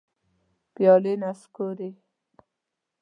[0.73, 1.91] پیالي نسکوري